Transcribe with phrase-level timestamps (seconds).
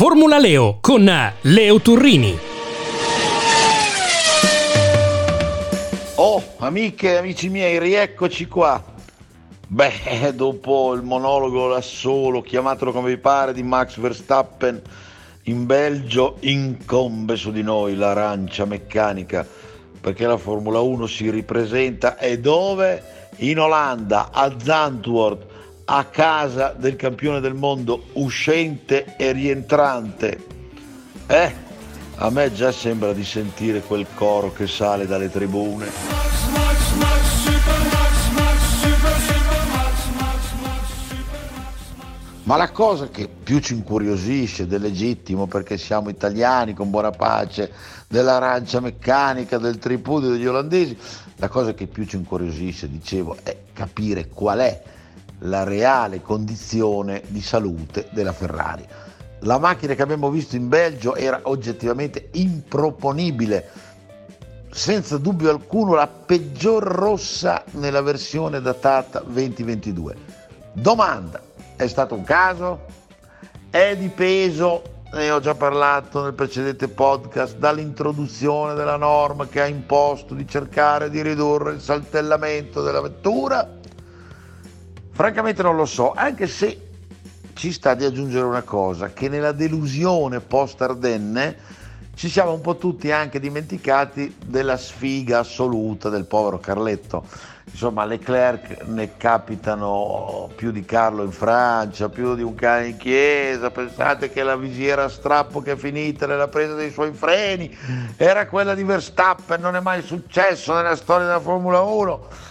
[0.00, 1.04] Formula Leo con
[1.42, 2.38] Leo Turrini.
[6.14, 8.82] Oh, amiche e amici miei, rieccoci qua.
[9.66, 14.80] Beh, dopo il monologo da solo, chiamatelo come vi pare, di Max Verstappen
[15.42, 19.46] in Belgio, incombe su di noi l'arancia meccanica,
[20.00, 23.02] perché la Formula 1 si ripresenta e dove?
[23.40, 25.49] In Olanda, a Zandvoort,
[25.92, 30.46] a casa del campione del mondo uscente e rientrante.
[31.26, 31.52] Eh,
[32.14, 35.88] a me già sembra di sentire quel coro che sale dalle tribune.
[42.44, 47.72] Ma la cosa che più ci incuriosisce del legittimo, perché siamo italiani con buona pace,
[48.06, 50.96] dell'arancia meccanica, del tripudio degli olandesi,
[51.36, 54.82] la cosa che più ci incuriosisce, dicevo, è capire qual è
[55.40, 58.86] la reale condizione di salute della Ferrari.
[59.40, 63.88] La macchina che abbiamo visto in Belgio era oggettivamente improponibile,
[64.70, 70.16] senza dubbio alcuno la peggior rossa nella versione datata 2022.
[70.72, 71.40] Domanda,
[71.76, 72.84] è stato un caso?
[73.70, 74.82] È dipeso,
[75.12, 81.08] ne ho già parlato nel precedente podcast, dall'introduzione della norma che ha imposto di cercare
[81.08, 83.78] di ridurre il saltellamento della vettura?
[85.20, 86.80] Francamente non lo so, anche se
[87.52, 91.56] ci sta di aggiungere una cosa, che nella delusione post Ardenne
[92.14, 97.26] ci siamo un po' tutti anche dimenticati della sfiga assoluta del povero Carletto.
[97.70, 103.70] Insomma, Leclerc ne capitano più di Carlo in Francia, più di un cane in chiesa.
[103.70, 107.76] Pensate che la visiera a strappo che è finita nella presa dei suoi freni
[108.16, 112.48] era quella di Verstappen, non è mai successo nella storia della Formula 1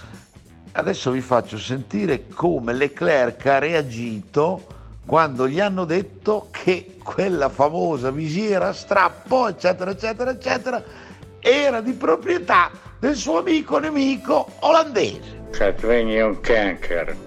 [0.71, 8.11] Adesso vi faccio sentire come Leclerc ha reagito quando gli hanno detto che quella famosa
[8.11, 10.83] visiera a strappo, eccetera, eccetera, eccetera,
[11.39, 15.47] era di proprietà del suo amico nemico olandese.
[15.49, 17.17] Catvegna un canker.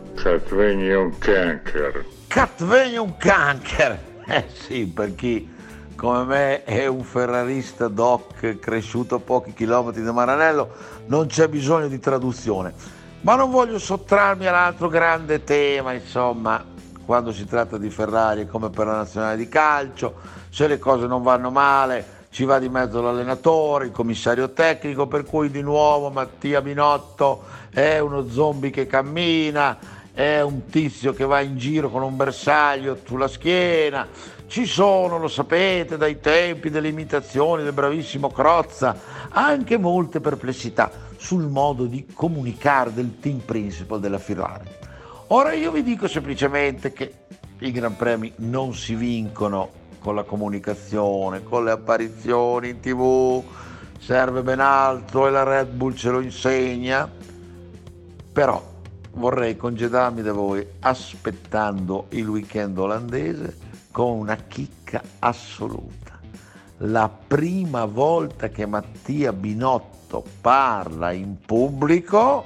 [2.28, 3.98] Catvegna un canker.
[4.28, 5.50] Eh sì, per chi
[5.96, 10.70] come me è un ferrarista doc cresciuto a pochi chilometri da Maranello,
[11.06, 13.00] non c'è bisogno di traduzione.
[13.22, 16.64] Ma non voglio sottrarmi all'altro grande tema, insomma,
[17.04, 20.14] quando si tratta di Ferrari come per la nazionale di calcio,
[20.50, 25.24] se le cose non vanno male ci va di mezzo l'allenatore, il commissario tecnico, per
[25.24, 29.76] cui di nuovo Mattia Binotto è uno zombie che cammina,
[30.14, 34.08] è un tizio che va in giro con un bersaglio sulla schiena.
[34.52, 38.94] Ci sono, lo sapete, dai tempi delle imitazioni del bravissimo Crozza,
[39.30, 44.68] anche molte perplessità sul modo di comunicare del team principal della Ferrari.
[45.28, 47.14] Ora io vi dico semplicemente che
[47.60, 53.42] i Gran Premi non si vincono con la comunicazione, con le apparizioni in tv,
[54.00, 57.10] serve ben altro e la Red Bull ce lo insegna,
[58.30, 58.62] però
[59.12, 66.18] vorrei congedarmi da voi aspettando il weekend olandese con una chicca assoluta.
[66.78, 72.44] La prima volta che Mattia Binotto parla in pubblico,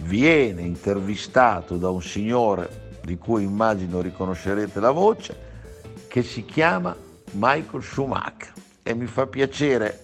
[0.00, 5.48] viene intervistato da un signore di cui immagino riconoscerete la voce,
[6.08, 6.94] che si chiama
[7.32, 8.52] Michael Schumacher.
[8.82, 10.02] E mi fa piacere,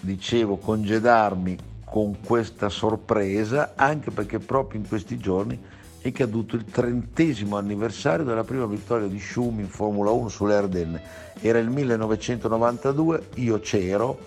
[0.00, 5.58] dicevo, congedarmi con questa sorpresa, anche perché proprio in questi giorni
[6.02, 11.00] è caduto il trentesimo anniversario della prima vittoria di Schum in Formula 1 sulle Ardenne.
[11.40, 14.18] Era il 1992, io c'ero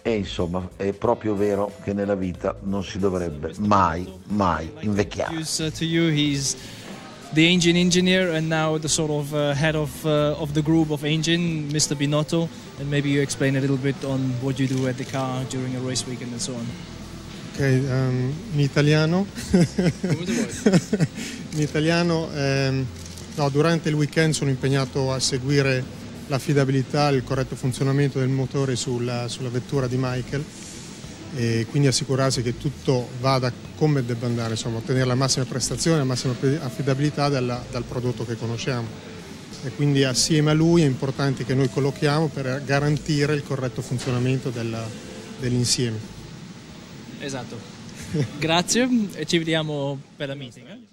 [0.00, 5.36] e insomma è proprio vero che nella vita non si dovrebbe mai, mai invecchiare.
[7.34, 10.90] the engine engineer and now the sort of uh, head of uh, of the group
[10.90, 11.96] of engine, Mr.
[11.96, 12.46] Binotto,
[12.78, 15.74] and maybe you explain a little bit on what you do at the car during
[15.74, 16.66] a race weekend and so on.
[17.52, 19.26] Ok, um, in italiano.
[21.50, 22.86] in italiano, ehm,
[23.34, 25.84] no, durante il weekend sono impegnato a seguire
[26.28, 30.42] l'affidabilità e il corretto funzionamento del motore sulla, sulla, vettura di Michael
[31.34, 36.04] e quindi assicurarsi che tutto vada come debba andare, insomma, ottenere la massima prestazione, la
[36.04, 38.86] massima affidabilità dalla, dal prodotto che conosciamo.
[39.64, 44.48] E quindi assieme a lui è importante che noi collochiamo per garantire il corretto funzionamento
[44.48, 44.88] della,
[45.38, 46.21] dell'insieme.
[47.22, 47.56] Esatto.
[48.38, 50.68] Grazie e ci vediamo per la meeting.
[50.68, 50.91] Eh?